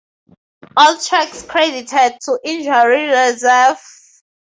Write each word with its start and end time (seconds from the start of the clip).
All 0.75 0.97
tracks 0.97 1.43
credited 1.43 2.19
to 2.21 2.39
Injury 2.43 3.05
Reserve. 3.05 3.77